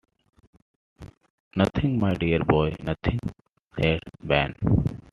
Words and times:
‘Nothing, 1.55 1.99
my 1.99 2.15
dear 2.15 2.39
boy, 2.43 2.73
nothing,’ 2.81 3.19
said 3.79 4.01
Ben. 4.23 4.55